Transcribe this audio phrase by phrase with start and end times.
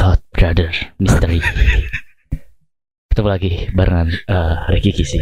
[0.00, 1.44] South Brother Mystery.
[3.12, 5.20] Ketemu lagi barengan eh, Ricky Kisi.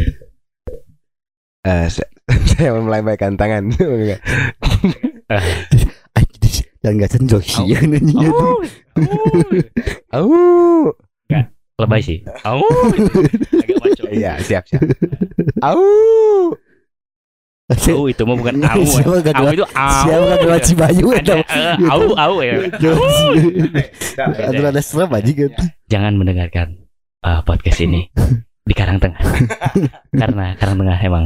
[1.67, 2.07] Eh, saya,
[2.47, 3.75] saya melambaikan tangan.
[6.79, 8.63] Dan gak cenjok sih ya nanya tuh.
[10.15, 10.31] Au.
[11.75, 12.23] Lebay sih.
[12.47, 12.63] Au.
[12.63, 14.07] Agak maco.
[14.15, 14.79] Iya, siap, siap.
[15.59, 15.75] Au.
[17.69, 18.81] Au itu mah bukan au.
[18.81, 19.93] Siapa gak Au dua itu au.
[20.01, 21.33] Siapa gak dua Cibayu Ada itu.
[21.37, 22.53] eh, au au ya.
[24.49, 25.61] Ada ada serem aja gitu.
[25.85, 26.67] Jangan mendengarkan
[27.21, 28.09] eh, podcast ini
[28.65, 29.21] di Karangtengah.
[30.11, 31.25] Karena Karangtengah emang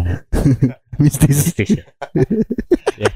[0.99, 1.55] Mistis.
[1.55, 1.79] mistis.
[2.99, 3.09] Ya.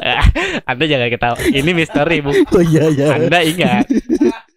[0.00, 0.16] Eh,
[0.64, 1.36] Anda jangan ketawa.
[1.44, 2.32] Ini misteri, Bu.
[2.32, 3.20] Oh iya iya.
[3.20, 3.84] Anda ingat.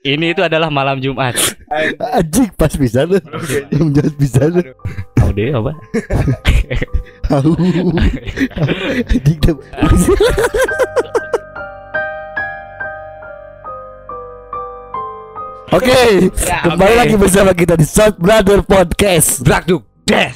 [0.02, 1.36] Ini itu adalah malam Jumat.
[2.00, 3.20] Anjing pas bisa tuh.
[3.76, 4.64] Menjat bisa tuh.
[5.32, 5.72] Deh apa?
[9.40, 9.56] Tuh.
[15.74, 17.02] Oke, kembali oke.
[17.02, 19.42] lagi bersama kita di South Brother Podcast.
[19.42, 19.82] Brakduk.
[20.04, 20.36] Des.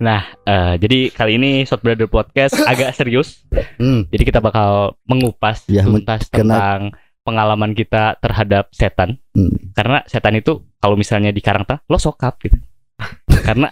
[0.00, 3.44] Nah, eh, jadi kali ini Shot Brother Podcast agak serius.
[3.76, 6.80] Hmm, Jadi kita bakal mengupas Ya, tuntas kena- tentang
[7.20, 9.20] pengalaman kita terhadap setan.
[9.36, 9.76] hmm.
[9.76, 12.56] Karena setan itu kalau misalnya di Karangtengah lo sokap gitu.
[13.42, 13.68] Karena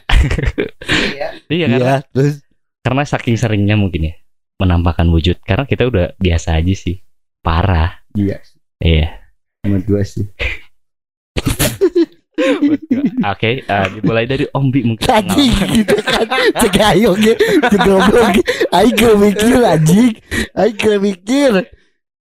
[1.53, 2.35] iya karena Iya, terus
[2.83, 4.15] karena saking seringnya mungkin ya
[4.59, 5.43] menampakkan wujud.
[5.43, 7.03] Karena kita udah biasa aja sih.
[7.43, 7.99] Parah.
[8.15, 8.39] iya,
[8.79, 9.19] Iya.
[9.63, 10.27] sama dua sih.
[13.23, 15.07] Oke, eh, dimulai dari Ombi mungkin.
[15.07, 15.75] Pengalaman.
[15.79, 16.27] gitu kan.
[16.27, 17.35] Ya.
[17.71, 18.35] Cegoblok.
[18.75, 19.55] Aing gak mikir.
[20.55, 21.53] Aing gak mikir.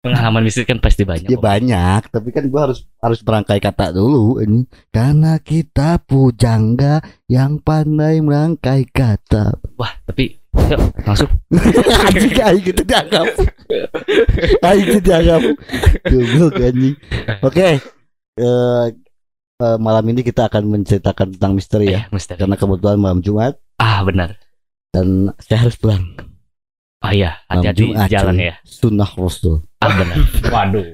[0.06, 1.26] Pengalaman mistis kan pasti banyak.
[1.26, 4.70] Ya banyak, tapi kan gua harus harus merangkai kata dulu ini.
[4.94, 9.58] Karena kita pujangga yang pandai merangkai kata.
[9.74, 10.38] Wah, tapi
[10.70, 11.34] yuk langsung.
[12.06, 13.26] anjing aing gitu dianggap.
[14.62, 15.42] aing gitu dianggap.
[16.06, 16.96] Goblok anjing.
[17.42, 17.82] Oke.
[18.38, 18.86] Eh,
[19.80, 22.06] malam ini kita akan menceritakan tentang misteri ya.
[22.06, 22.44] Eh, misteri.
[22.44, 24.36] Karena kebetulan malam Jumat Ah, benar.
[24.92, 26.04] dan saya harus pulang.
[27.06, 28.58] Oh iya, hati-hati di jalan ya.
[28.66, 29.62] Sunnah Rasul.
[29.78, 30.18] Ah, benar.
[30.58, 30.86] Waduh.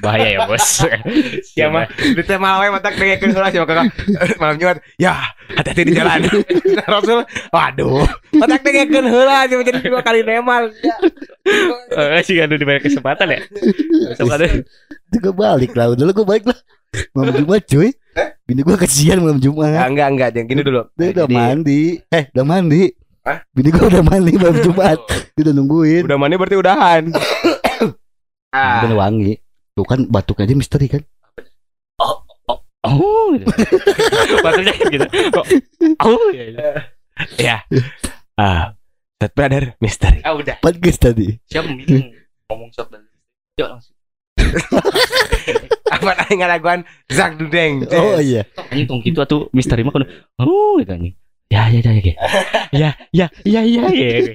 [0.00, 0.88] Bahaya ya, Bos.
[1.60, 3.92] Ya mah, di teh malam mata dengekeun heula sih kakak.
[4.40, 4.80] Malam Jumat.
[4.96, 5.20] Ya,
[5.52, 6.24] hati-hati di jalan.
[6.96, 7.28] Rasul.
[7.52, 8.08] Waduh.
[8.40, 10.72] Mata dengekeun heula sih jadi dua kali nemal.
[11.92, 13.40] Eh, sih aduh di banyak kesempatan ya.
[14.16, 14.64] Kesempatan.
[15.12, 15.92] Itu gue balik lah.
[15.92, 16.58] Udah lah gue balik lah.
[17.12, 17.92] Malam Jumat cuy.
[18.48, 19.92] Bini gue kesian malam Jumat.
[19.92, 20.88] enggak enggak, jangan gini dulu.
[20.96, 22.00] Dia udah mandi.
[22.08, 23.03] Eh, udah mandi.
[23.24, 23.40] Hah?
[23.56, 25.00] Bini gue udah mandi malam Jumat.
[25.32, 26.04] Dia udah nungguin.
[26.04, 27.02] udah mandi berarti udahan.
[28.56, 28.84] ah.
[28.84, 29.40] Udah wangi.
[29.72, 31.00] Tuh kan batuk aja misteri kan.
[32.84, 33.48] Oh, gitu.
[34.44, 35.06] Maksudnya gitu.
[35.40, 35.44] Oh,
[36.04, 36.44] oh ya.
[36.52, 36.72] ya.
[37.40, 37.56] Ya.
[38.36, 38.76] Ah.
[39.16, 40.20] Set brother misteri.
[40.20, 40.60] Ah, udah.
[40.60, 41.40] Podcast tadi.
[41.48, 41.72] Siapa
[42.52, 43.08] ngomong shot dan
[43.56, 43.96] Yuk langsung.
[45.94, 47.88] Apa aing ngalaguan Zak Dudeng.
[47.88, 48.44] Oh iya.
[48.68, 50.04] Anjing tong gitu atuh misteri mah kudu.
[50.42, 51.16] Oh, gitu anjing.
[51.54, 52.14] Ya, ya, ya, ya.
[52.74, 54.34] Ya, ya, ya, ya, ya.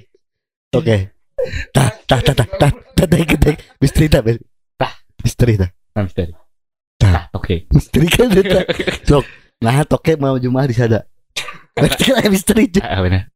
[0.71, 1.11] Oke.
[1.75, 3.55] Tah, tah, tah, tah, tah, tah, tah, tah, tah.
[3.83, 4.39] Misteri Bel?
[4.79, 4.93] Tah.
[5.19, 5.71] Misteri tak.
[5.99, 6.31] Nah, misteri.
[6.95, 7.27] Tah.
[7.35, 7.67] Oke.
[7.75, 8.65] Misteri kan tak.
[9.09, 9.27] Sok.
[9.59, 11.03] Nah, toke mau Jumat di sana.
[11.75, 12.83] Berarti kan misteri cuy.
[12.87, 13.27] Ah, benar.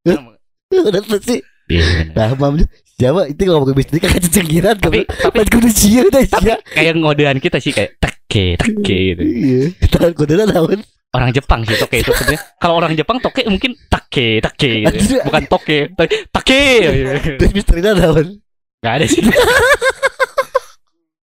[0.72, 1.44] Udah pasti.
[1.68, 2.16] Iya.
[2.16, 2.64] Nah, mam
[2.96, 6.56] siapa itu ngomong misteri kan cengkiran Tapi tapi kudu sia dah sia.
[6.72, 9.24] kayak ngodean kita sih kayak teke, teke gitu.
[9.24, 9.62] Iya.
[9.92, 10.80] Tahan kudu naon.
[11.14, 12.42] Orang Jepang sih toke itu sebenarnya.
[12.58, 15.22] Kalau orang Jepang toke mungkin take take gitu.
[15.22, 15.24] Ya.
[15.30, 16.62] Bukan toke, tapi take.
[17.38, 18.42] Terus misteri naon.
[18.84, 19.22] Gak ada sih.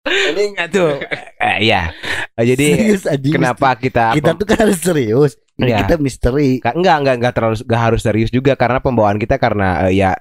[0.07, 1.03] Ini enggak tuh.
[1.43, 1.91] Eh, iya.
[2.39, 3.35] Eh, jadi Serius anjing.
[3.35, 5.33] kenapa kita kita tuh kan harus serius.
[5.59, 5.83] Iya.
[5.83, 6.63] Kita misteri.
[6.63, 10.15] Enggak enggak enggak terlalu enggak harus serius juga karena pembawaan kita karena eh, ya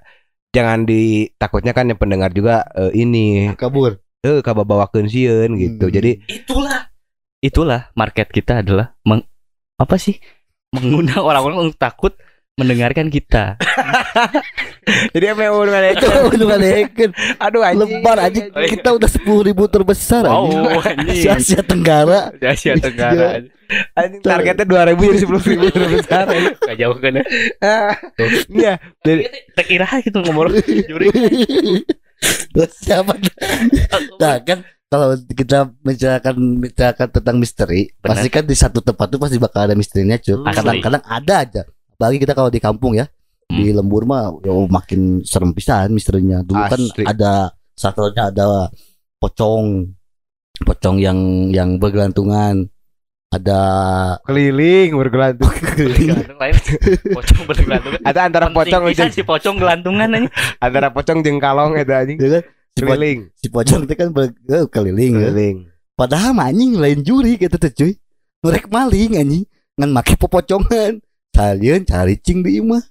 [0.50, 4.02] jangan ditakutnya kan yang pendengar juga eh, ini Kabur.
[4.26, 5.86] eh kababawakeun sieun gitu.
[5.86, 5.94] Hmm.
[5.94, 6.90] Jadi itulah
[7.46, 9.22] itulah market kita adalah meng,
[9.76, 10.16] apa sih
[10.72, 12.14] mengundang orang-orang untuk takut
[12.56, 13.60] mendengarkan kita
[15.14, 15.98] jadi apa yang mau ngadain?
[15.98, 16.08] Itu.
[17.36, 18.00] Aduh anjing.
[18.00, 20.48] Lebar aja kita udah sepuluh ribu terbesar wow
[20.80, 21.12] anjing.
[21.12, 22.32] anjing Asia Tenggara.
[22.32, 23.44] di Asia Tenggara
[23.98, 26.26] Anjing targetnya 2000 jadi 10 ribu terbesar.
[26.70, 27.24] gak jauh kan ya
[27.60, 27.94] Ah,
[28.48, 28.74] Iya.
[29.02, 30.54] Jadi tak kira gitu ngomong
[30.86, 31.10] juri
[32.54, 33.18] Terus siapa?
[34.16, 38.10] Nah kan kalau kita menceritakan menceritakan tentang misteri, Benar.
[38.14, 40.38] pasti kan di satu tempat tuh pasti bakal ada misterinya cuy.
[40.54, 41.62] Kadang-kadang ada aja.
[41.98, 43.10] Apalagi kita kalau di kampung ya,
[43.50, 46.46] di lembur mah oh, makin serem pisan misterinya.
[46.46, 47.04] Dulu kan Asli.
[47.04, 48.70] ada satunya ada
[49.18, 49.90] pocong,
[50.62, 52.70] pocong yang yang bergelantungan.
[53.34, 53.60] Ada
[54.24, 55.52] keliling bergelantung.
[56.40, 56.56] Lain
[57.04, 60.30] pocong bergelantungan Ada antara pocong jeung si pocong gelantungan aja
[60.64, 62.16] antara pocong jeung kalong eta anjing.
[62.16, 62.44] ya kan?
[62.76, 63.32] Keliling.
[63.40, 65.32] si pocong itu kan berkeliling ya.
[65.32, 65.58] Keliling.
[65.96, 67.94] padahal mah anjing lain juri gitu tuh cuy.
[68.44, 69.48] Nurek maling anjing.
[69.80, 71.00] Ngan make popocongan
[71.32, 72.84] salieun cari cing di imah.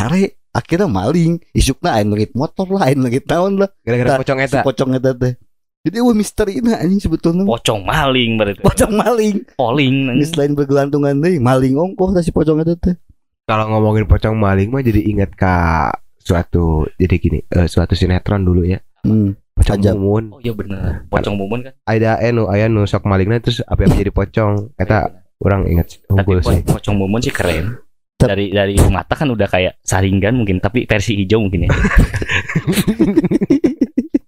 [0.00, 1.44] Hare akhirnya maling.
[1.52, 3.68] Isukna aing legit motor lah aing legit naon lah.
[3.84, 4.60] Gara-gara pocong si eta.
[4.64, 5.36] pocong eta teh.
[5.84, 7.44] Jadi wah misteri nah anjing sebetulnya.
[7.44, 8.64] Pocong maling berarti.
[8.64, 9.36] Pocong maling.
[9.60, 12.96] Poling Ini selain bergelantungan deh maling ongkoh si pocong eta teh.
[13.44, 18.64] Kalau ngomongin pocong maling mah jadi inget ka suatu jadi gini, eh, suatu sinetron dulu
[18.64, 18.80] ya.
[19.02, 19.30] Hmm.
[19.52, 19.94] Pocong Ajab.
[19.94, 20.24] mumun.
[20.32, 23.92] oh iya bener pocong mumun kan Ada anu aya nu sok malingna terus apa yang
[23.94, 24.72] jadi pocong.
[24.74, 26.58] Eta orang inget tapi unggul sih.
[26.62, 27.76] po- pocong mumun sih keren
[28.14, 31.70] dari dari mata kan udah kayak saringan mungkin tapi versi hijau mungkin ya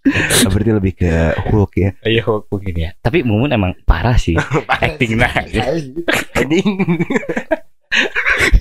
[0.52, 1.10] Berarti lebih ke
[1.48, 1.90] Hulk ya.
[2.04, 4.34] iya mungkin ya tapi mumun emang parah sih
[4.84, 5.30] acting nah
[6.34, 6.68] Anjing.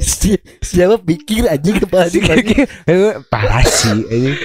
[0.03, 0.99] Si- siapa?
[0.99, 2.67] Pikir anjing kepala di lagi.
[2.83, 4.35] Eh, Parah sih anjing.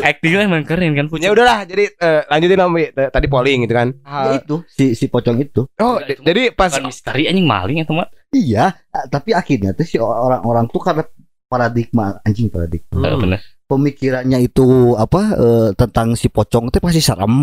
[0.00, 2.74] actingnya emang keren kan Ya punya udahlah, jadi eh, lanjutin Om.
[2.80, 3.88] Eh, Tadi polling gitu kan.
[4.00, 5.68] Ya itu si si pocong itu.
[5.78, 9.94] Oh, itu jadi pas misteri anjing maling itu mah iya ah, tapi akhirnya tuh si
[10.00, 11.04] orang-orang tuh karena
[11.46, 12.98] paradigma anjing paradigma.
[12.98, 13.06] Hmm.
[13.06, 13.40] Eh, bener.
[13.64, 17.36] Pemikirannya itu apa eh, tentang si pocong itu pasti serem.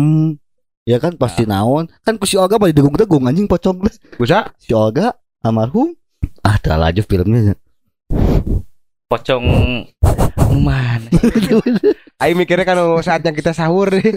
[0.82, 1.86] Ya kan pasti naon.
[2.02, 3.86] Kan ku si Olga pada degung-degung anjing pocong.
[4.18, 5.94] Bisa si Olga almarhum
[6.42, 7.54] ah dah laju filmnya
[9.10, 9.44] pocong
[10.62, 11.08] mana
[12.22, 14.14] Aing mikirnya kan saatnya kita sahur deh.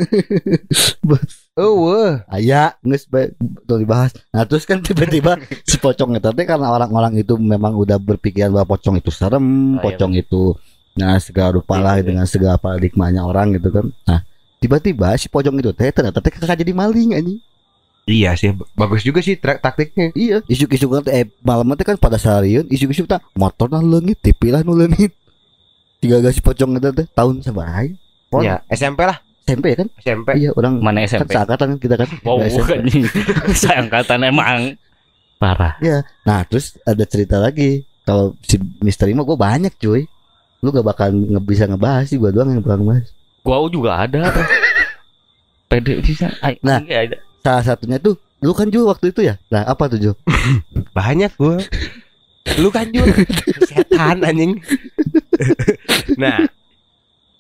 [1.57, 2.21] Oh, wah.
[2.29, 4.13] Aya nges betul dibahas.
[4.29, 8.77] Nah terus kan tiba-tiba si pocong itu teh karena orang-orang itu memang udah berpikiran bahwa
[8.77, 10.53] pocong itu serem, Oh, iya, pocong itu
[10.95, 12.07] nah segala rupa lah Iya, iya.
[12.13, 13.89] dengan segala paradigmanya orang gitu kan.
[14.05, 14.21] Nah
[14.61, 17.41] tiba-tiba si pocong itu teh ternyata kakak jadi maling anjing.
[18.05, 20.13] Iya sih, bagus juga sih tra- taktiknya.
[20.13, 24.53] Iya, isuk-isuk kan eh malam teh kan pada seharian isuk-isuk tak motor nah leungit, TV
[24.53, 25.09] lah nu leungit.
[25.97, 27.89] Tiga gak si pocong itu teh tahun sabaraha?
[28.45, 29.89] Ya, SMP lah, SMP ya kan?
[29.97, 30.27] SMP.
[30.37, 32.09] Iya, orang mana kan SMP seangkatan kan kita kan.
[32.21, 32.69] wow Nggak SMP.
[32.77, 33.03] anjing
[33.53, 34.59] saya angkatan emang
[35.35, 35.73] parah
[36.21, 40.05] Nah terus ada cerita lagi Kalau si misteri mah gue banyak cuy
[40.61, 43.07] Lu gak bakal nge bisa ngebahas sih Gue doang yang bakal ngebahas
[43.41, 44.29] gua juga ada
[45.69, 46.81] pede bisa Ay, Nah.
[46.81, 50.11] enggak ada Salah satunya tuh Lu kan juga waktu itu ya Nah apa tuh Jo?
[50.97, 51.61] Banyak gua.
[52.57, 53.13] Lu kan juga
[53.65, 54.61] setan anjing.
[56.21, 56.45] nah,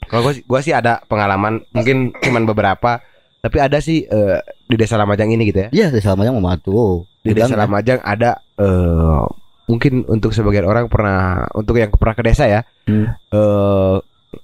[0.09, 2.99] kalau gua, sih- gua sih ada pengalaman mungkin cuman beberapa
[3.45, 5.69] tapi ada sih eh, di desa Lamajang ini gitu ya.
[5.69, 9.21] Iya selama yang mau tuh Di desa Lamajang ada eh,
[9.69, 12.61] mungkin untuk sebagian orang pernah untuk yang pernah ke desa ya.
[12.89, 13.05] Hmm.
[13.33, 13.95] eh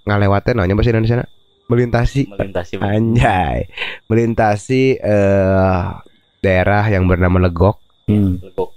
[0.05, 1.25] ngalewatin namanya bahasa Indonesia
[1.71, 3.71] melintasi melintasi anjay
[4.12, 5.88] melintasi eh
[6.44, 7.79] daerah yang bernama Legok
[8.12, 8.44] hmm.
[8.44, 8.71] legok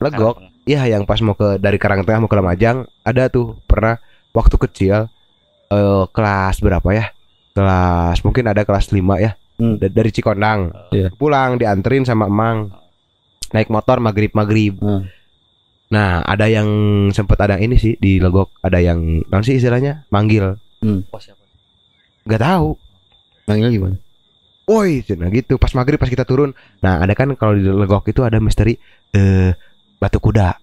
[0.00, 0.36] Legok
[0.68, 3.98] Iya yang pas mau ke dari Karangtengah mau ke Lamajang ada tuh pernah
[4.30, 5.10] waktu kecil
[5.66, 7.10] eh kelas berapa ya?
[7.56, 9.34] Kelas mungkin ada kelas 5 ya.
[9.58, 9.82] Hmm.
[9.82, 10.70] Da- Dari Cikondang.
[10.94, 11.10] Iya.
[11.16, 12.70] Pulang dianterin sama emang.
[13.50, 14.78] Naik motor maghrib-maghrib.
[14.78, 15.10] Hmm.
[15.90, 16.70] Nah, ada yang
[17.10, 20.54] sempat ada ini sih di Legok, ada yang non sih istilahnya manggil.
[21.10, 21.39] oh, siapa
[22.26, 22.76] Gak tahu.
[23.48, 23.96] Manggilnya gimana?
[24.70, 25.58] Woi, nah gitu.
[25.58, 26.54] Pas maghrib pas kita turun.
[26.78, 28.78] Nah, ada kan kalau di Legok itu ada misteri
[29.10, 29.50] eh
[29.98, 30.54] batu kuda.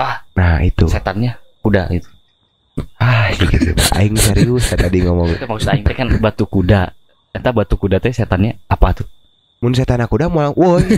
[0.00, 0.24] Ah.
[0.32, 0.88] Nah, itu.
[0.88, 2.08] setannya kuda itu
[2.96, 3.76] Ah, gitu.
[3.92, 5.36] Aing serius saya tadi ngomong.
[5.36, 6.96] Maksud aing teh kan batu kuda
[7.30, 9.06] Entah batu kuda teh setannya apa tuh?
[9.60, 10.80] Mun setan aku udah mau woi.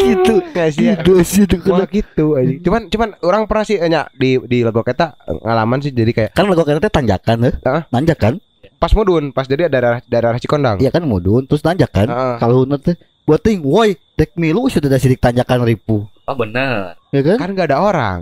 [0.00, 0.88] gitu Nggak sih.
[0.96, 2.56] Gitu sih tuh Mau kena gitu aja.
[2.64, 6.48] Cuman cuman orang pernah sih nya di di Legok eta ngalaman sih jadi kayak Kan
[6.48, 7.54] lagu teh tanjakan eh.
[7.60, 7.82] Heeh.
[7.92, 8.34] Nanjak kan?
[8.76, 10.80] pas mudun, pas jadi daerah daerah Cikondang.
[10.80, 12.08] Iya kan mudun Terus nanjak kan?
[12.08, 12.36] Heeh.
[12.40, 12.96] Kalau nanti
[13.28, 17.36] Buat ting Woi Dek milu sudah ada sidik tanjakan ribu Oh bener Ya kan?
[17.36, 18.20] Kan gak ada orang.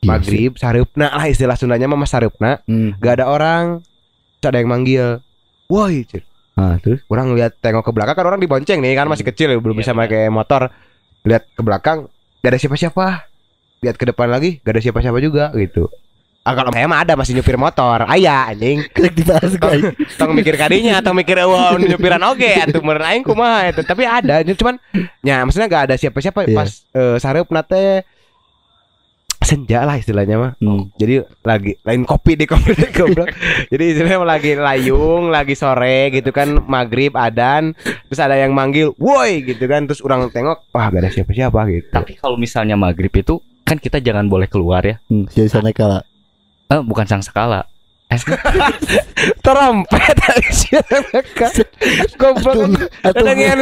[0.00, 0.08] Iya.
[0.08, 2.60] Maghrib, sarupna lah istilah Sundanya mah mas sarupna.
[2.66, 2.96] Hmm.
[3.00, 3.80] Gak ada orang.
[4.42, 5.06] Ada yang manggil.
[5.68, 6.06] Woi,
[6.58, 7.06] Nah terus?
[7.06, 9.82] Orang lihat tengok ke belakang kan orang dibonceng nih kan masih kecil ya, belum Iya,
[9.86, 10.74] bisa pakai motor.
[11.22, 12.10] Lihat ke belakang
[12.42, 13.06] gak ada siapa-siapa.
[13.86, 15.86] Lihat ke depan lagi gak ada siapa-siapa juga gitu.
[16.42, 18.02] Ah kalau saya mah ada masih nyupir motor.
[18.10, 18.82] Ayah anjing.
[18.96, 19.86] Krek dibahas guys.
[20.18, 24.42] tong mikir kadinya atau mikir wow nyupiran oge atuh meureun aing kumaha eta tapi ada
[24.42, 24.82] cuman
[25.22, 26.50] ya maksudnya gak ada siapa-siapa.
[26.50, 26.56] Iya.
[26.58, 28.02] pas eh, sareupna teh
[29.38, 30.52] senja lah istilahnya mah.
[30.58, 30.90] Hmm.
[30.94, 33.30] jadi lagi lain kopi di kopi di goblok
[33.72, 37.72] jadi istilahnya lagi layung lagi sore gitu kan maghrib adan
[38.10, 41.88] terus ada yang manggil woi gitu kan terus orang tengok wah gak ada siapa-siapa gitu.
[41.92, 44.96] Tapi kalau misalnya maghrib itu Kan kita jangan boleh keluar ya.
[45.12, 46.00] Hmm, si sana kala.
[46.72, 47.67] eh, Bukan sang sekala
[49.92, 51.46] Mereka
[52.16, 52.56] goblok
[53.36, 53.60] yang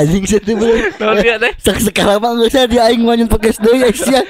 [0.00, 0.24] anjing
[0.96, 3.28] Tahun teh sekarang mah dia aing manyun
[4.08, 4.24] ya.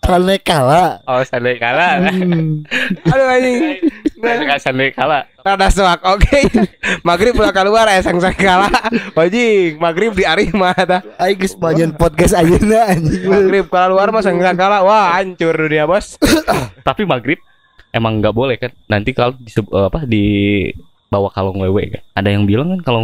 [0.00, 1.04] Tahun kala.
[1.04, 2.08] Oh sandai kala.
[3.04, 3.84] Aduh anjing.
[4.56, 5.28] Sandai kala.
[5.44, 6.00] Rada soak.
[6.08, 6.48] Oke.
[7.04, 8.72] Maghrib pulang keluar ya sang kala.
[9.12, 10.72] Anjing, maghrib di Arima.
[11.20, 11.52] Aing geus
[12.00, 13.28] podcast ayeuna anjing.
[13.28, 14.80] Maghrib keluar mah sang kala.
[14.80, 16.16] Wah, hancur dunia, Bos.
[16.80, 17.36] Tapi maghrib
[17.92, 18.70] emang nggak boleh kan?
[18.86, 20.24] Nanti kalau di apa di
[21.08, 22.02] bawa kalong wewe kan?
[22.16, 23.02] Ada yang bilang kan kalau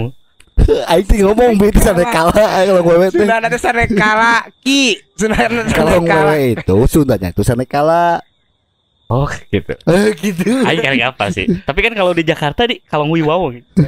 [0.91, 3.26] Aing sih ngomong beti tane kala kalau wewe teh.
[3.26, 4.97] Sudah nanti sana kala ki.
[5.19, 6.31] Sudah nanti Kalau sana kala.
[6.31, 8.23] wewe itu Sundanya itu sana kala.
[9.11, 9.75] oh gitu.
[9.91, 10.62] Eh gitu.
[10.62, 11.45] Aing kali apa sih?
[11.67, 13.69] Tapi kan kalau di Jakarta di kalong wiwaw gitu.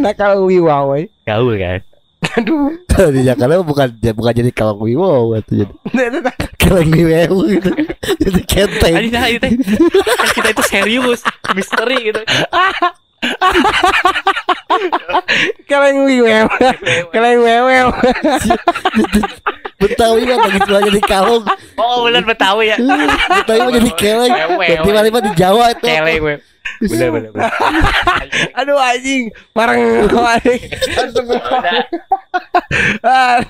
[0.00, 1.10] Nah kalau wiwaw eh.
[1.26, 1.82] gaul kan.
[2.20, 2.76] Aduh.
[2.84, 5.72] Kalau di Jakarta bukan bukan jadi kalau wiwo itu jadi
[6.62, 7.70] kalau wiwo gitu.
[8.20, 8.94] Jadi kenteng.
[9.00, 9.46] Aing nah itu.
[10.04, 11.20] Kan kita itu serius,
[11.56, 12.20] misteri gitu.
[15.68, 16.46] Kaleng wiwew.
[17.12, 17.88] Kaleng wewew.
[19.80, 21.44] Betawi kan lagi jual jadi kalung.
[21.80, 22.76] Oh benar Betawi ya.
[23.44, 24.32] Betawi mah jadi keleng.
[24.84, 25.88] Tiba-tiba di Jawa itu.
[25.88, 26.40] Keleng.
[26.80, 27.30] Bener bener.
[27.32, 27.52] bener.
[28.56, 30.60] Aduh anjing, marang anjing.
[33.04, 33.40] Ah,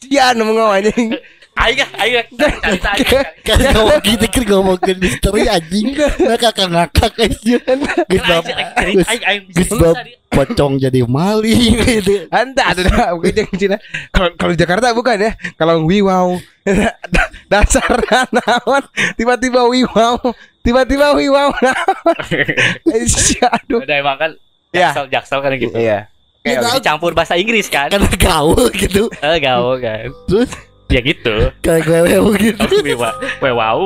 [0.00, 1.16] Sian ngomong anjing.
[1.58, 1.82] Aing
[2.38, 2.90] cerita
[3.42, 5.86] Kan ngomong gitu kan ngomongin misteri anjing.
[5.96, 7.56] Ngakak-ngakak aja.
[8.06, 8.44] Gus bab.
[9.50, 9.96] Gus bab
[10.28, 12.28] pocong jadi maling gitu.
[12.30, 13.76] Anta ada dah mungkin yang Cina.
[14.12, 15.30] Kalau kalau Jakarta bukan ya.
[15.56, 16.38] Kalau wiwaw
[17.52, 17.96] dasar
[18.30, 18.84] naon
[19.16, 20.20] tiba-tiba wiwaw
[20.60, 21.48] tiba-tiba wiwaw
[22.28, 23.08] Eh,
[23.56, 23.80] Aduh.
[23.82, 24.30] Udah emang kan
[24.68, 24.92] Ya.
[24.92, 25.72] jaksel jaksel kan gitu.
[25.72, 26.12] Iya.
[26.44, 27.88] Kayak Kita- dicampur bahasa Inggris kan.
[27.88, 29.08] Karena gaul gitu.
[29.18, 30.12] Eh gaul kan.
[30.28, 30.52] Terus
[30.88, 31.52] Ya gitu.
[31.60, 32.58] kayak wewe gitu.
[32.58, 33.10] Aku wiwa.
[33.44, 33.80] Wow.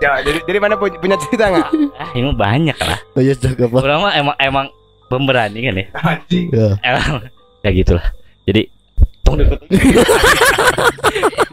[0.00, 1.68] Ya, jadi jadi mana punya, punya cerita nggak?
[1.94, 2.98] Ah, ini banyak lah.
[3.14, 3.76] Iya jaga apa?
[3.80, 4.66] Orang mah emang emang
[5.06, 5.86] pemberani kan ya.
[5.94, 6.46] Anjing.
[6.48, 6.68] Ya.
[6.82, 7.28] Emang
[7.60, 8.06] ya gitulah.
[8.44, 8.62] Jadi
[9.20, 9.40] tong.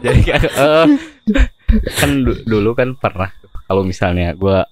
[0.02, 0.86] Jadi kan eh,
[1.94, 3.30] kan du- dulu kan pernah
[3.64, 4.64] kalau misalnya gua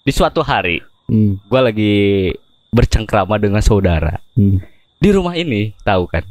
[0.00, 1.36] di suatu hari Hmm.
[1.46, 2.32] gua lagi
[2.72, 4.56] bercengkrama dengan saudara Hmm.
[4.96, 6.24] di rumah ini tahu kan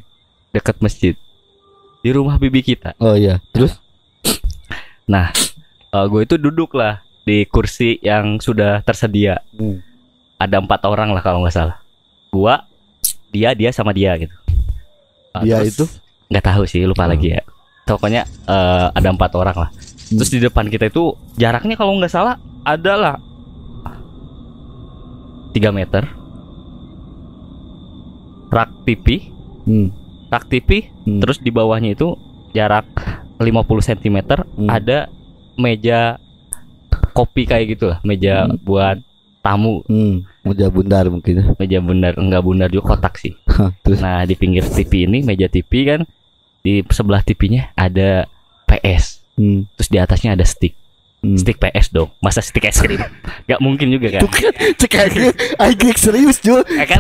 [0.54, 1.18] dekat masjid.
[2.00, 2.94] Di rumah bibi kita.
[3.02, 3.42] Oh iya.
[3.52, 3.76] Terus?
[5.04, 5.34] Nah
[5.92, 9.42] gue itu duduk lah di kursi yang sudah tersedia.
[10.38, 11.78] Ada empat orang lah kalau nggak salah.
[12.30, 12.62] Gua
[13.30, 14.34] dia dia sama dia gitu.
[15.34, 15.86] Nah, Dia terus- itu?
[16.30, 17.14] nggak tahu sih lupa Hmm.
[17.18, 17.42] lagi ya.
[17.84, 19.70] Pokoknya eh, ada empat orang lah.
[20.04, 23.18] Terus di depan kita itu jaraknya kalau nggak salah adalah
[25.52, 26.04] 3 meter.
[28.50, 29.34] Rak TV
[29.66, 29.90] hmm.
[30.34, 31.22] Rak TV Hmm.
[31.22, 32.18] terus di bawahnya itu
[32.52, 32.90] jarak
[33.38, 34.18] 50 cm
[34.58, 34.68] Hmm.
[34.68, 35.06] ada
[35.56, 36.18] meja
[37.12, 38.58] kopi kayak gitu lah meja Hmm.
[38.60, 38.98] buat
[39.40, 40.26] tamu Hmm.
[40.44, 41.46] Meja bundar mungkin ya.
[41.56, 43.32] meja bundar enggak bundar juga kotak sih
[43.84, 46.02] Terus nah di pinggir TV ini meja TV kan
[46.60, 48.24] di sebelah TV-nya ada
[48.66, 49.68] PS hmm.
[49.76, 50.74] terus di atasnya ada stick
[51.24, 51.40] Hmm.
[51.40, 52.12] stick PS dong.
[52.20, 53.00] Masa stick es krim?
[53.48, 54.22] Nggak mungkin juga kan?
[54.28, 55.32] Tuh kan cek aja.
[55.56, 57.00] Aing serius Jul Eh, kan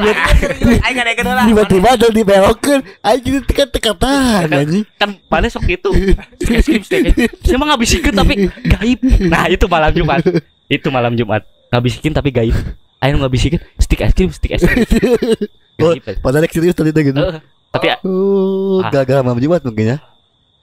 [1.43, 4.87] Tiba-tiba ada dibelokin Aing tekan tekan tahan anjing.
[4.95, 5.91] kan pada sok itu
[6.39, 7.27] stick es krim stick es krim.
[7.43, 8.99] Saya mah ngabisikin tapi gaib.
[9.27, 10.23] Nah itu malam Jumat.
[10.71, 11.43] Itu malam Jumat.
[11.75, 12.55] Ngabisikin tapi gaib.
[13.03, 14.87] Ayo ngabisikin stick es krim stick es krim.
[15.81, 15.89] Oh.
[16.21, 17.17] Padahal serius tadi gitu.
[17.17, 17.41] Eh,
[17.73, 18.93] tapi Oh Ah.
[18.93, 19.97] gagal malam Jumat mungkin ya.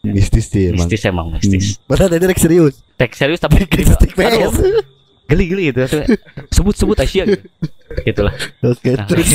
[0.00, 0.86] Mistis sih emang.
[0.88, 1.76] Mistis emang mistis.
[1.76, 1.84] Hmm.
[1.84, 4.84] Padahal tadi serius Tek serius tapi Stick PS Aduh,
[5.24, 5.86] geli-geli gitu
[6.50, 7.46] sebut sebut Asia gitu.
[8.04, 9.06] Gitulah Oke Nah.
[9.08, 9.30] terus.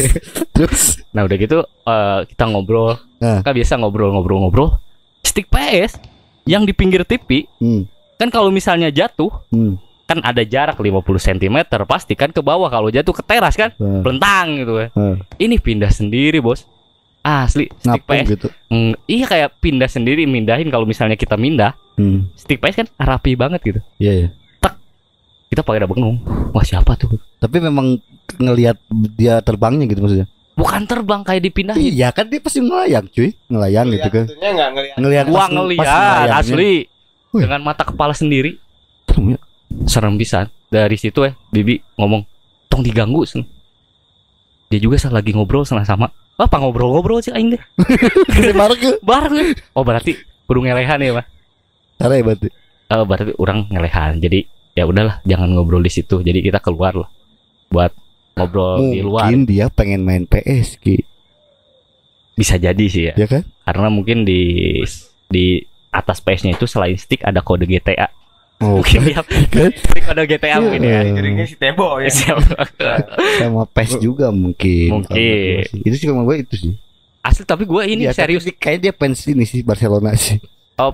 [0.54, 0.84] Terus.
[1.10, 3.00] Nah udah gitu eh, kita ngobrol.
[3.18, 3.42] Nah.
[3.42, 4.76] kan biasa ngobrol-ngobrol-ngobrol
[5.24, 5.98] stick PS
[6.46, 7.90] yang di pinggir TV hmm.
[8.22, 9.82] kan kalau misalnya jatuh Hmm.
[10.06, 12.70] kan ada jarak 50 cm pasti kan ke bawah.
[12.70, 14.06] Kalau jatuh ke teras kan Nah.
[14.06, 14.90] pelentang gitu kan.
[14.94, 15.16] Nah.
[15.42, 16.70] ini pindah sendiri bos
[17.26, 18.48] asli stick Ngapung PS gitu.
[18.70, 20.70] Mm, iya kayak pindah sendiri mindahin.
[20.70, 22.38] Kalau misalnya kita mindah hmm.
[22.38, 23.82] stick PS kan rapi banget gitu.
[23.98, 24.30] Iya ya
[25.56, 26.20] kita pakai ada bengong
[26.52, 27.16] wah siapa tuh?
[27.40, 27.96] Tapi memang
[28.36, 28.76] ngelihat
[29.16, 30.28] dia terbangnya gitu maksudnya?
[30.60, 31.80] Bukan terbang kayak dipindahin.
[31.80, 33.32] Iya kan dia pasti ngelayang cuy.
[33.48, 34.26] Ngelayang gitu kan.
[34.36, 34.96] Ngeliat.
[35.00, 36.40] Ngelihat gua ngeliat ngelayangnya.
[36.44, 36.74] asli.
[37.32, 37.44] Wih.
[37.48, 38.60] dengan mata kepala sendiri.
[39.08, 39.40] Serem ya.
[39.88, 42.28] serem bisa dari situ ya bibi ngomong
[42.68, 43.48] tong diganggu sen."
[44.66, 47.64] dia juga lagi ngobrol sama sama apa ngobrol-ngobrol sih aing deh
[48.60, 49.46] bareng ke bareng ya.
[49.72, 51.26] oh berarti kudu ngelehan ya mah
[51.96, 52.48] Cara ya berarti?
[52.86, 54.14] Eh, berarti orang ngelehan.
[54.20, 54.40] Jadi
[54.76, 56.20] ya udahlah jangan ngobrol di situ.
[56.20, 57.10] Jadi kita keluar lah
[57.72, 57.92] buat
[58.36, 59.32] ngobrol di luar.
[59.32, 61.00] Mungkin dia pengen main PS Ki.
[62.36, 63.14] Bisa jadi sih ya.
[63.16, 63.48] Ya kan?
[63.64, 64.84] Karena mungkin di
[65.32, 65.64] di
[65.96, 68.12] atas PS-nya itu selain stick ada kode GTA
[68.66, 72.10] Oh dia kan stick kode GTA mungkin ya Jaringnya si Tebo ya.
[72.10, 72.66] Siapa?
[73.38, 75.62] Sama PES juga mungkin Mungkin.
[75.86, 76.74] Itu sih kalau gue itu sih
[77.22, 80.38] asli tapi gue ini Ya, serius kayaknya dia fans ini sih Barcelona sih.
[80.76, 80.94] oh,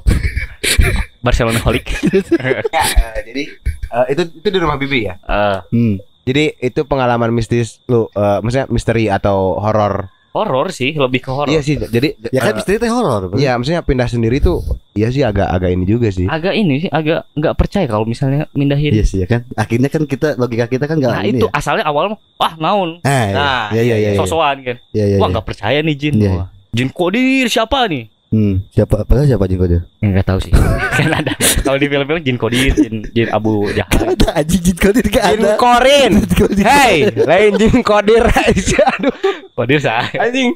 [1.25, 1.91] Barcelona holic
[2.75, 2.83] Ya,
[3.21, 3.43] jadi
[3.89, 5.15] eh, itu itu di rumah bibi ya.
[5.21, 5.95] Eh, Hmm.
[6.21, 10.07] Jadi itu pengalaman mistis lu, eh, maksudnya misteri atau horor.
[10.31, 11.75] Horor sih lebih ke horor Iya sih.
[11.75, 13.35] Jadi Ya kan eh, misteri teh horor.
[13.35, 16.23] Iya, maksudnya pindah sendiri tuh iya sih agak agak ini juga sih.
[16.25, 19.43] agak ini sih agak nggak percaya kalau misalnya mindahin Iya sih ya kan.
[19.53, 21.51] Akhirnya kan kita logika kita kan nggak nah ini itu ya.
[21.51, 23.33] asalnya awal mah wah naon Ah, iya.
[23.33, 24.09] Nah, iya iya iya.
[24.11, 24.19] iya.
[24.19, 25.17] sosokan kan Iya iya.
[25.17, 25.31] wah iya.
[25.31, 26.31] nggak percaya nih jin Iya.
[26.33, 29.77] Wah, jin kodir siapa nih Hmm, siapa padahal siapa jin kode?
[29.99, 30.55] nggak tahu sih
[30.97, 31.35] kan ada
[31.67, 35.59] kalau di film-film jin kodir jin jin abu jahat Ada anjing jin gak Jin ada.
[35.59, 36.11] Korin.
[36.15, 36.63] Jin kode.
[36.63, 38.87] Hey, lain jin kodir aja.
[38.95, 39.11] Aduh,
[39.51, 40.55] kodir saya anjing.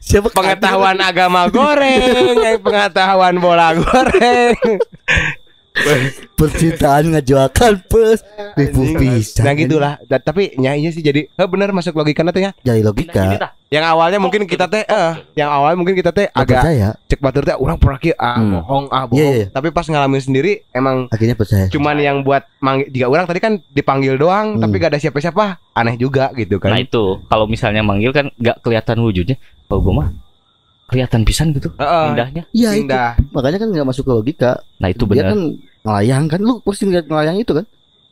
[0.00, 4.56] siapa Pengetahuan agama goreng, pengetahuan bola goreng.
[6.36, 8.20] percintaan ngajuakan pes
[8.54, 9.42] ribu pisan.
[9.42, 9.92] Nah gitulah.
[10.02, 12.52] Da- Tapi nyainya sih jadi eh, bener masuk logika nanti ya.
[12.58, 13.52] Jadi logika.
[13.66, 16.88] Yang awalnya mungkin kita teh eh yang awalnya mungkin kita teh Gak agak percaya.
[17.04, 18.52] cek batur teh orang pernah kieu ah Hmm.
[18.56, 19.18] bohong ah bohong.
[19.18, 19.46] Iya, iya.
[19.48, 21.66] Tapi pas ngalamin sendiri emang Akhirnya percaya.
[21.66, 24.62] cuman yang buat manggil jika orang tadi kan dipanggil doang Hmm.
[24.62, 26.80] tapi gak ada siapa-siapa aneh juga gitu nah kan.
[26.80, 30.08] itu kalau misalnya manggil kan nggak kelihatan wujudnya kalau gue mah
[30.86, 32.04] kelihatan pisan gitu Heeh.
[32.10, 32.86] indahnya Iya itu.
[32.86, 33.18] Indah.
[33.34, 34.52] Makanya kan nggak masuk ke logika.
[34.78, 35.40] nah itu Dia benar kan
[35.82, 37.66] ngelayang kan lu pasti ngeliat ngelayang itu kan.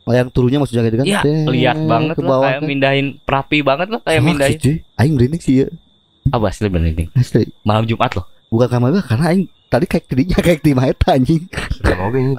[0.05, 1.07] Layang turunnya maksudnya gitu kan.
[1.07, 2.67] Iya, Tet, lihat banget ke lah kayak kan.
[2.69, 4.75] mindahin rapi banget lah kayak Sama mindahin sih, cuy.
[5.01, 5.67] Aing merinding sih ya.
[6.25, 7.45] apa asli bener Asli.
[7.61, 11.41] malam Jumat loh Bukan kamar gua karena aing tadi kayak tidinya kayak di eta anjing.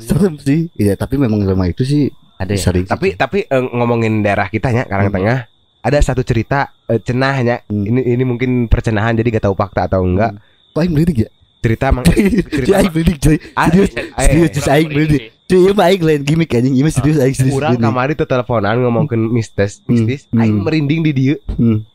[0.00, 0.70] Serem sih.
[0.78, 2.86] Iya, tapi memang rumah itu sih ada ya sering.
[2.86, 5.55] Tapi tapi eh, ngomongin daerah kita ya Karang Hmm.
[5.86, 7.62] Ada satu cerita eh, cenahnya.
[7.70, 7.86] Hmm.
[7.86, 10.34] Ini ini mungkin percenahan jadi gak tahu fakta atau enggak.
[10.74, 11.30] Kok aing ya?
[11.62, 12.02] Cerita mang
[12.66, 13.36] Cuy aing merinding cuy.
[13.54, 15.30] Ah, Serius, eh, serius just aing merinding.
[15.46, 16.74] Cuy, ieu mah aing lain gimmick anjing.
[16.74, 17.54] Ieu mah serius aing serius.
[17.54, 20.02] Urang kamari teu teleponan ngomongkeun mistis, Hmm.
[20.02, 20.26] mistis.
[20.34, 20.42] Hmm.
[20.42, 21.36] Aing merinding di dieu.
[21.54, 21.86] Hmm.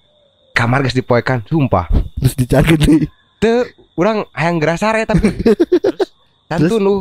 [0.56, 1.92] Kamar geus dipoekan, sumpah.
[2.20, 3.00] Terus dicakeun deui.
[3.44, 3.68] Teu
[4.00, 5.28] urang hayang gerasa re tapi.
[6.52, 6.96] Santun lu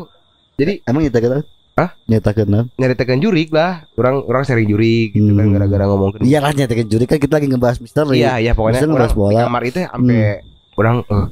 [0.59, 1.43] Jadi emang nyatakeun
[1.81, 1.97] Hah?
[2.05, 2.67] Nyatakeun naon?
[2.77, 3.89] nyaritakeun jurik lah.
[3.95, 5.55] Urang urang sering jurik gitu kan Hmm.
[5.57, 6.21] gara-gara ngomongkeun.
[6.23, 8.21] Iya lah nyatakeun juri kan kita lagi ngebahas misteri.
[8.21, 9.41] Iya, iya pokoknya Bisa orang bola.
[9.49, 10.45] kamar itu sampai
[10.77, 11.27] orang eh,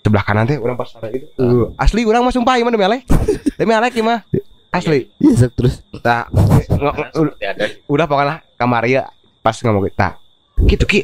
[0.00, 1.28] sebelah kanan teh orang pas sana itu.
[1.28, 3.02] eh, asli orang mah sumpah mah demi alek.
[3.60, 4.24] Demi alek mah.
[4.72, 5.12] Asli.
[5.20, 5.84] Iya, Sep, terus.
[6.00, 6.24] Tah,
[7.84, 9.04] udah pokoknya kamar ieu
[9.40, 10.16] pas ngomong tah.
[10.62, 11.00] Gitu ki.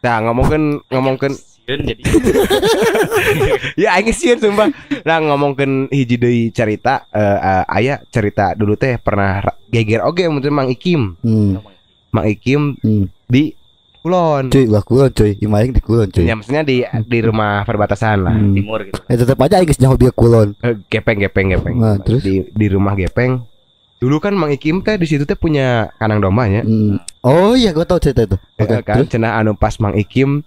[0.00, 2.02] Tah ngomongkeun ngomongkeun Sieun jadi
[3.82, 4.68] ya aing sieun sumpah.
[5.02, 10.52] Nah ngomongkeun hiji deui cerita eh eh, aya cerita dulu teh pernah geger oge mungkin
[10.52, 11.14] Mang Ikim.
[11.22, 11.62] Hmm.
[12.10, 13.06] Mang Ikim Hmm.
[13.26, 13.54] di
[14.02, 14.50] Kulon.
[14.50, 15.38] Cuy, gua kulon cuy.
[15.38, 16.26] Imaing di kulon cuy.
[16.26, 18.34] Ya maksudnya di di rumah perbatasan lah.
[18.34, 18.50] Hmm.
[18.50, 20.58] timur gitu Eh tetap aja nyaho dia kulon.
[20.58, 22.18] Eh, gepeng gepeng gepeng Nah, terus?
[22.18, 23.46] di di rumah gepeng
[24.02, 26.98] dulu kan Mang Ikim teh di situ teh punya kandang dombanya Hmm.
[27.22, 28.34] Oh iya, gua tahu cerita itu.
[28.58, 29.14] Eh, Oke, kan terus?
[29.14, 30.42] cenah anu pas Mang Ikim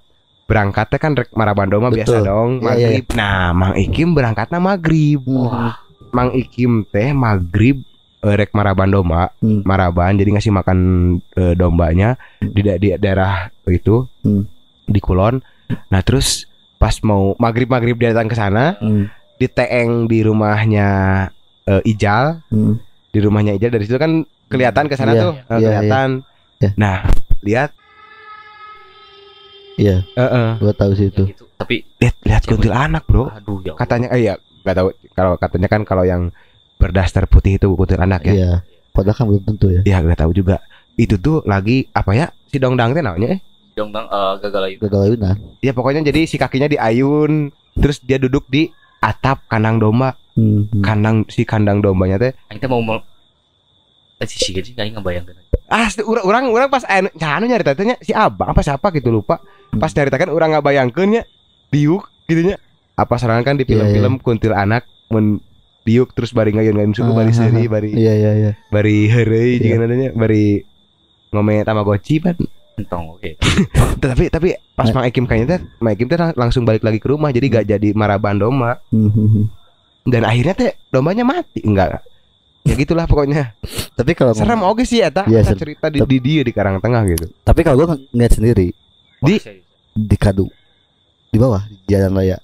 [0.45, 4.59] berangkat teh kan rek maraban domba biasa dong Iya, iya, maghrib nah Mang Ikim berangkatnya
[4.59, 5.73] maghrib Hmm.
[6.11, 7.81] Mang Ikim teh maghrib
[8.21, 9.61] eh, rek maraban domba Hmm.
[9.61, 10.79] maraban jadi ngasih makan
[11.31, 14.45] eh, dombanya di, da- di daerah itu Hmm.
[14.83, 15.41] di Kulon
[15.87, 19.09] nah terus pas mau maghrib maghrib dia datang ke sana Hmm.
[19.35, 20.89] di teeng di rumahnya
[21.65, 22.77] eh, Ijal Hmm.
[23.09, 26.09] di rumahnya Ijal dari situ kan kelihatan ke sana Iya, tuh iya, kelihatan
[26.55, 26.69] Iya.
[26.77, 26.97] nah
[27.41, 27.73] lihat
[29.75, 31.23] Iya, eh, eh, gua tahu sih itu.
[31.23, 33.75] Yang itu tapi lihat lihat kuntilanak bro aduh ya Allah.
[33.77, 36.21] katanya eh ya nggak tahu kalau katanya kan kalau yang
[36.75, 38.51] berdaster putih itu kuntilanak ya Iya.
[38.91, 39.81] Padahal kan belum tentu ya.
[39.83, 40.59] ya nggak tahu juga
[40.95, 43.39] itu tuh lagi apa ya si dongdang teh namanya eh
[43.71, 45.35] dong bang eh, gagal ayu Gagal ayunan.
[45.59, 50.67] ya pokoknya jadi si kakinya diayun terus dia duduk di atap kandang domba Hmm.
[50.67, 50.83] hmm.
[50.83, 52.83] kandang si kandang dombanya teh teh mau
[54.15, 55.35] mau eh si sih aing ngebayangkeun
[55.67, 59.39] ah urang urang pas anu anu nyari tanya si abang apa siapa gitu lupa
[59.71, 59.97] pas Hmm.
[59.97, 61.21] nyaritakan orang nggak bayangkeun nya
[61.67, 62.55] diuk gitu nya
[62.95, 65.43] apa serangan kan di Iya, film-film kuntil anak mun
[65.83, 68.51] diuk terus bari ngayun-ngayun suku bari Ah, seri ah, bari Iya, iya, iya.
[68.71, 69.75] bari heureuy Iya.
[69.75, 70.63] jeung adanya bari
[71.29, 72.39] ngome tamagotchi pan
[72.75, 73.35] entong oke
[74.01, 74.87] tapi tapi pas.
[74.91, 77.65] Mang Ekim kayaknya teh Mang Ekim teh lang- langsung balik lagi ke rumah jadi gak
[77.67, 79.45] jadi maraban domba Hmm, hmm, hmm.
[80.07, 81.99] dan akhirnya teh dombanya mati enggak
[82.65, 83.53] ya gitulah pokoknya.
[83.93, 87.05] Tapi kalau serem oke sih ya tak Iya, cerita di, di dia di Karang Tengah
[87.07, 87.29] gitu.
[87.39, 88.67] Tapi kalau gua ng- ngeliat sendiri
[89.21, 89.41] Di-
[89.93, 90.17] di?
[90.17, 90.49] kadu.
[91.29, 92.37] Di bawah di jalan raya.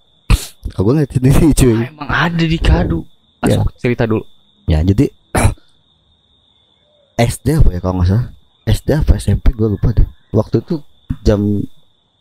[0.72, 1.74] Kalau gua ngeliat sendiri cuy.
[1.76, 3.00] Ah, emang ada di kadu.
[3.42, 3.58] Iya.
[3.60, 4.24] Masuk cerita dulu.
[4.70, 5.10] Ya jadi
[7.18, 8.28] SD apa ya kalau nggak salah?
[8.64, 10.06] SD apa SMP gue lupa deh.
[10.32, 10.80] Waktu itu
[11.22, 11.42] jam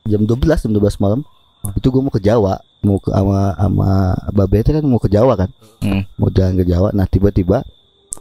[0.02, 1.20] jam 12 jam 12 malam
[1.70, 2.58] itu gue mau ke Jawa.
[2.80, 3.90] Mau ke ama ama
[4.32, 5.52] babe itu kan mau ke Jawa kan?
[5.80, 6.04] Hmm.
[6.16, 6.92] mau jalan ke Jawa.
[6.92, 7.60] Nah tiba-tiba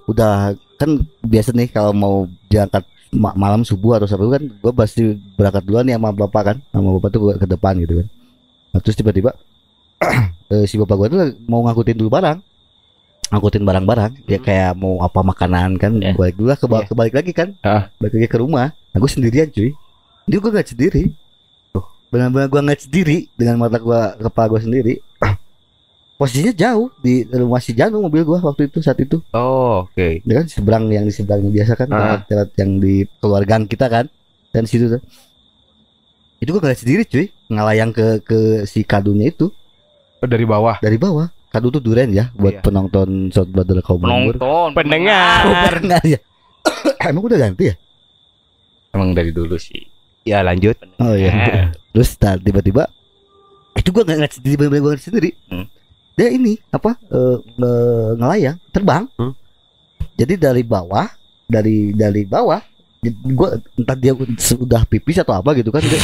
[0.10, 0.34] udah
[0.76, 0.90] kan
[1.22, 2.16] biasa nih kalau mau
[2.48, 5.02] berangkat ma- malam subuh atau apa kan gue pasti
[5.38, 6.58] berangkat duluan nih sama bapak kan.
[6.72, 8.08] Sama bapak tuh gua ke depan gitu kan.
[8.70, 9.32] Nah, terus tiba-tiba
[10.54, 12.38] eh, si bapak gua tuh mau ngangkutin dulu barang.
[13.30, 14.12] Ngangkutin barang-barang.
[14.26, 14.46] Ya Hmm.
[14.46, 15.92] kayak mau apa makanan kan.
[15.98, 16.18] Iya.
[16.18, 16.88] balik dulu lah ke Iya.
[16.88, 17.50] kebalik lagi kan.
[17.62, 17.94] Ah.
[17.98, 18.74] balik lagi ke rumah.
[18.74, 19.70] Nah gue sendirian cuy.
[20.26, 21.04] Ini gue nggak sendiri.
[22.10, 24.94] Benar-benar gue nggak sendiri dengan mata gua kepala gue sendiri
[26.20, 30.20] posisinya jauh di rumah si Janu mobil gua waktu itu saat itu Oh, oke.
[30.20, 32.20] ya kan seberang yang di seberangnya biasa kan Ah.
[32.22, 34.06] lewat yang di keluargaan kita kan
[34.52, 35.02] dan situ tuh
[36.38, 39.48] itu gue nggak sendiri cuy ngalayang ke ke si kadunya itu
[40.20, 40.76] Oh, dari bawah.
[40.80, 42.62] dari bawah kadu tuh duren ya buat Iya.
[42.62, 43.48] penonton shot
[43.80, 44.36] kaum Bubur.
[44.36, 45.42] Penonton, Pendengar.
[45.42, 46.20] Oh, pernah ya
[47.08, 47.76] emang udah ganti ya
[48.90, 49.86] Emang dari dulu sih.
[50.28, 50.76] Ya, lanjut.
[51.00, 52.92] oh iya terus tar- tiba-tiba
[53.74, 55.66] itu nggak ngeliat sendiri bener-bener gue ngeliat sendiri Hmm.
[56.14, 59.34] Dia ini apa eh, nge- ngelayang terbang Hmm.
[60.14, 61.08] jadi dari bawah
[61.46, 62.62] dari dari bawah
[63.02, 66.02] gue entah dia sudah pipis atau apa gitu kan dia,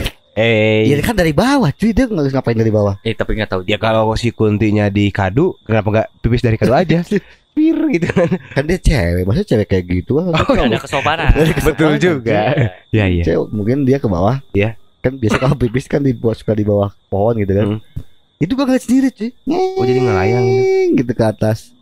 [0.32, 3.60] Eh, ya kan dari bawah cuy dia nggak ngapain dari bawah Eh tapi nggak tahu
[3.66, 7.02] ya kalau si kuntinya di kadu, kenapa nggak pipis dari kadu aja?
[7.50, 8.30] Pir gitu kan.
[8.48, 11.30] kan dia cewek maksudnya cewek kayak gitu kan Nggak ada kesopanan.
[11.66, 12.54] Betul juga.
[12.54, 12.70] Iya.
[12.88, 13.24] Ya, iya.
[13.26, 14.78] cewek mungkin dia ke bawah Iya.
[15.00, 17.80] kan biasa kalau pipis kan di bawah suka di bawah pohon gitu kan Hmm.
[18.40, 19.30] Itu gua ngeliat sendiri cuy.
[19.46, 20.46] Oh, jadi ngelayang
[20.96, 21.12] gitu?
[21.12, 21.76] Ke atas.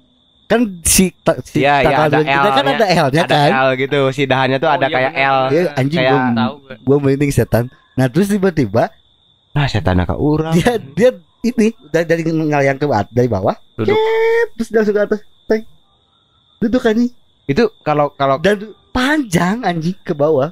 [0.49, 3.51] Kan si ta, si iya, tanggal ada dua kita kan ada L-nya Ada kan?
[3.53, 5.29] L gitu, si dahannya tuh Oh, ada iya, kayak bener.
[5.29, 5.39] L.
[5.47, 6.75] Iya, anjing kayak, gua- Tahu gue.
[6.83, 7.65] gua merinding setan.
[7.95, 8.85] Nah terus tiba-tiba
[9.53, 10.55] ah setan ke urang.
[10.57, 11.11] dia dia
[11.45, 13.55] ini dari dari ngalayang ke dari bawah.
[13.77, 13.93] Duduk.
[13.93, 15.21] cet, terus langsung ke atas.
[15.45, 15.63] Teng.
[16.59, 17.13] Duduk anjing.
[17.45, 18.59] Itu kalau kalau dan
[18.91, 20.51] panjang anjing ke bawah.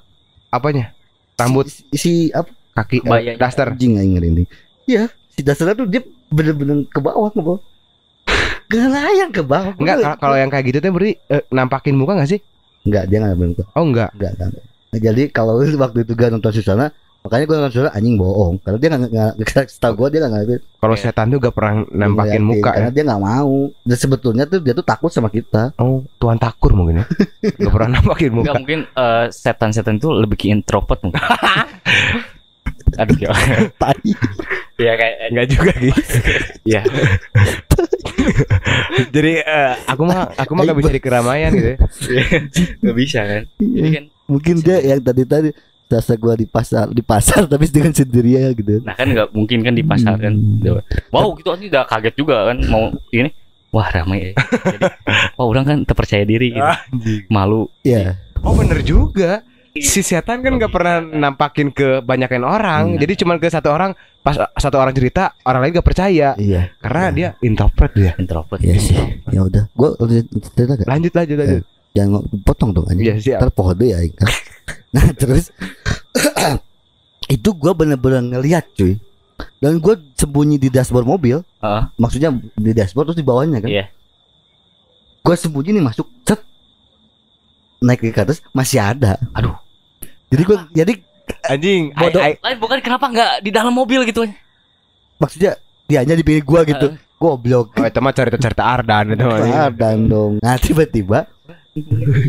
[0.52, 0.92] Apanya?
[1.34, 2.52] Rambut, si, si apa?
[2.76, 3.72] Kaki, eh, daster.
[3.72, 4.44] anjing anjing ini
[4.84, 7.60] iya si dasarnya tuh dia bener-bener ke bawah ke bawah
[8.66, 12.30] ngelayang ke bawah Enggak, kalau- kalau yang kayak gitu tuh berarti eh, nampakin muka gak
[12.32, 12.40] sih?
[12.82, 14.10] enggak dia nggak bener Oh enggak.
[14.14, 14.50] enggak, enggak.
[14.86, 16.86] Nah, jadi kalau waktu itu gak nonton Susana
[17.20, 20.42] makanya gue nonton Susana anjing bohong karena dia nggak nggak setahu gue dia nggak
[20.78, 21.02] Kalau Iya.
[21.04, 22.74] setan tuh gak pernah nampakin muka ya.
[22.78, 26.72] karena dia nggak mau dan sebetulnya tuh dia tuh takut sama kita Oh, tuan takur
[26.72, 27.06] mungkin ya.
[27.60, 28.50] Gak pernah nampakin muka.
[28.50, 31.18] Enggak mungkin eh, setan-setan itu lebih ke introvert mungkin.
[32.94, 33.30] Aduh ya.
[33.82, 34.10] tai
[34.76, 36.02] Iya kayak Enggak juga gitu.
[36.68, 36.82] Iya.
[39.14, 41.70] Jadi eh, aku mah aku mah gak bisa di keramaian gitu.
[41.74, 41.78] ya.
[42.84, 43.42] nggak bisa kan.
[43.58, 45.50] Jadi kan mungkin dia yang tadi tadi
[45.86, 49.74] rasa gua di pasar di pasar tapi dengan sendirian gitu nah kan nggak mungkin kan
[49.74, 50.34] di pasar kan.
[50.34, 50.82] Hmm.
[51.14, 53.30] Wow, gitu aja udah kaget juga kan mau ini.
[53.74, 54.32] Wah ramai ya.
[54.36, 54.84] Jadi,
[55.36, 56.72] wah orang kan terpercaya diri gitu.
[57.32, 57.68] Malu.
[57.82, 59.42] ya Oh bener juga.
[59.78, 62.84] Si setan kan gak pernah nampakin ke banyakin orang.
[62.92, 62.98] Hmm.
[62.98, 67.02] Jadi cuman ke satu orang pas satu orang cerita orang lain gak percaya iya karena
[67.04, 67.12] Iya.
[67.12, 68.12] dia introvert dia.
[68.16, 68.58] Introvert.
[68.58, 69.94] Iya sih ya udah gua
[70.50, 71.62] cerita gak Lanjut lanjut lanjut.
[71.92, 73.38] jangan ngo- potong dong anjing Iya siap.
[73.38, 73.98] ntar pohon deh ya
[74.92, 75.48] nah terus
[77.28, 78.98] itu gua bener-bener ngeliat cuy
[79.56, 81.82] dan gua sembunyi di dashboard mobil Heeh.
[81.94, 83.86] maksudnya di dashboard terus di bawahnya kan Iya.
[85.20, 86.42] gua sembunyi nih masuk cet
[87.78, 89.54] naik ke atas masih ada Aduh.
[90.36, 90.92] Jadi gua jadi
[91.42, 91.90] Anjing.
[91.90, 92.22] Bodoh.
[92.22, 94.22] ai- Lain bukan kenapa nggak di dalam mobil gitu
[95.16, 96.94] maksudnya dianya dipilih gua gitu.
[97.16, 97.72] Goblok.
[97.74, 99.40] Oh itu mah cerita-cerita Ardan itu mah.
[99.48, 100.36] Ah, dan dong.
[100.38, 101.24] Nah tiba-tiba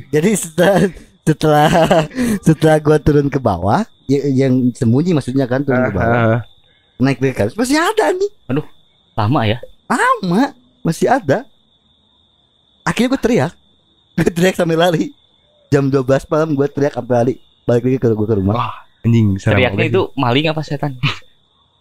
[0.08, 0.88] jadi setelah
[1.22, 1.70] setelah
[2.40, 6.16] setelah gua turun ke bawah y- yang sembunyi maksudnya kan turun ke bawah.
[6.16, 6.40] Ah,
[6.98, 8.32] naik ke atas masih ada nih.
[9.14, 9.60] Lama ya.
[9.88, 11.44] lama masih ada.
[12.82, 13.54] Akhirnya gue teriak.
[14.16, 15.06] Gue teriak sampai lari.
[15.68, 17.36] Jam 12 malam gue teriak sampai lari
[17.68, 20.96] balik lagi ke gue ke rumah Wah, anjing Teriaknya itu maling apa setan?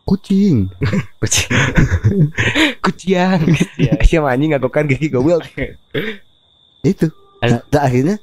[0.02, 0.66] kucing
[1.22, 1.50] Kucing.
[2.84, 3.42] kuciang.
[3.74, 3.98] Iya.
[4.02, 5.42] Siapa anjing ngaku kan gigi goblok.
[6.84, 7.06] itu
[7.42, 8.16] nah, nah, akhirnya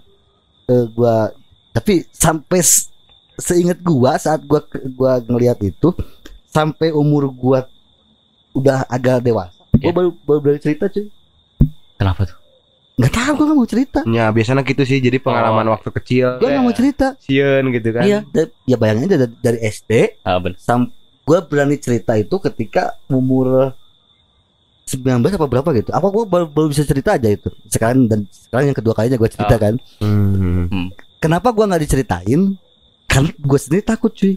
[0.65, 1.32] eh, gua
[1.71, 2.63] tapi sampai
[3.36, 4.63] seingat gua saat gua
[4.95, 5.91] gua ngelihat itu
[6.47, 7.67] sampai umur gua
[8.54, 9.91] udah agak dewasa gua Iya.
[9.91, 11.12] baru baru cerita cuy
[11.93, 12.38] Kenapa tuh?
[12.93, 15.73] Nggak tahu gua nggak mau cerita Ya biasanya gitu sih jadi pengalaman Oh.
[15.73, 16.38] waktu kecil.
[16.38, 18.03] gua nggak mau cerita Sieun gitu kan.
[18.03, 20.58] iya da- ya bayangin aja dari, dari SD Ah, bener.
[20.58, 23.73] sam gue berani cerita itu ketika umur
[24.86, 28.65] 19 apa berapa gitu apa gue baru, baru bisa cerita aja itu sekarang dan sekarang
[28.67, 29.58] yang kedua kalinya gue cerita Oh.
[29.58, 30.91] kan Hmm.
[31.17, 32.60] kenapa gue nggak diceritain
[33.06, 34.36] karena gue sendiri takut cuy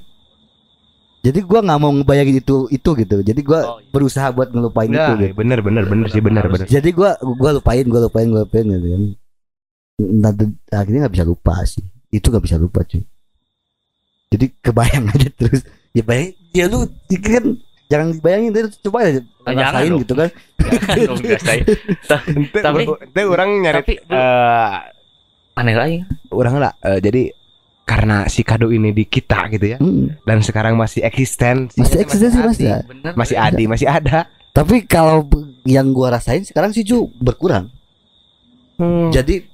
[1.26, 3.90] jadi gue nggak mau ngebayangin itu itu gitu jadi gue Oh, iya.
[3.90, 6.66] berusaha buat ngelupain itu Nah, gitu bener bener bener sih bener bener.
[6.66, 9.02] jadi gue gua lupain gue lupain gue lupain gitu kan
[9.96, 10.34] dan
[10.70, 13.02] akhirnya nggak bisa lupa sih itu nggak bisa lupa cuy
[14.28, 16.84] jadi kebayang aja terus ya bayang ya lu
[17.16, 17.44] kan
[17.86, 20.00] jangan dibayangin terus coba aja Ah, jangan rasain dong.
[20.02, 20.28] gitu kan
[20.98, 21.18] dong,
[22.52, 24.76] Tapi- ente orang nyari tapi- eh
[25.56, 25.98] Aneh lagi.
[26.28, 27.32] orang lah eh, jadi
[27.86, 30.10] karena si kado ini di kita gitu ya Hmm.
[30.26, 33.10] dan sekarang masih eksisten Masih eksistensi masih adi, ada.
[33.14, 35.28] masih adi masih ada Tapi kalau
[35.62, 37.68] yang gua rasain sekarang sih Ju berkurang.
[38.74, 39.12] Hmm.
[39.12, 39.44] Jadi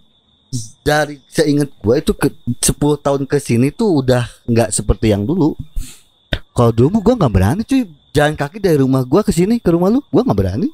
[0.81, 2.31] dari seingat gua itu ke
[2.63, 5.59] 10 tahun ke sini tuh udah nggak seperti yang dulu.
[6.55, 7.83] Kalau dulu gua nggak berani cuy
[8.15, 10.71] jalan kaki dari rumah gua ke sini ke rumah lu, gua nggak berani.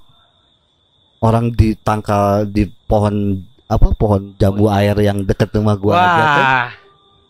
[1.24, 6.44] Orang ditangkal di pohon apa pohon jambu air yang deket rumah gua aja kan.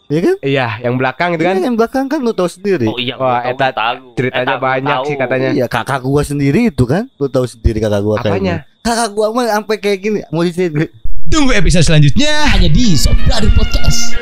[0.09, 0.37] Iya kan?
[0.41, 2.89] iya yang belakang itu Ini kan yang belakang kan lu tahu sendiri.
[2.89, 4.05] Oh iya, Wah, gua tahu, eta tahu.
[4.17, 5.05] ceritanya Eta banyak tahu.
[5.05, 5.49] sih katanya.
[5.53, 8.81] Iya kakak gua sendiri itu kan, lu tahu sendiri kakak gua kayak apanya gini.
[8.81, 10.89] Kakak gua mah sampai kayak gini, mau di sini
[11.29, 14.17] Tunggu episode selanjutnya hanya di Sobrari Podcast.